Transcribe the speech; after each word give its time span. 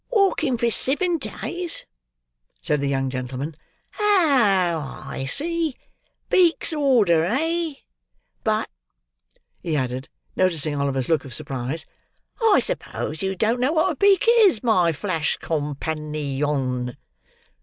"Walking 0.09 0.57
for 0.57 0.71
sivin 0.71 1.19
days!" 1.19 1.85
said 2.59 2.81
the 2.81 2.87
young 2.89 3.11
gentleman. 3.11 3.53
"Oh, 3.99 5.03
I 5.05 5.25
see. 5.29 5.75
Beak's 6.27 6.73
order, 6.73 7.23
eh? 7.23 7.73
But," 8.43 8.67
he 9.61 9.75
added, 9.77 10.09
noticing 10.35 10.73
Oliver's 10.75 11.07
look 11.07 11.23
of 11.23 11.35
surprise, 11.35 11.85
"I 12.41 12.59
suppose 12.61 13.21
you 13.21 13.35
don't 13.35 13.59
know 13.59 13.73
what 13.73 13.91
a 13.91 13.95
beak 13.95 14.25
is, 14.27 14.63
my 14.63 14.91
flash 14.91 15.37
com 15.37 15.75
pan 15.75 16.15
i 16.15 16.41
on." 16.41 16.97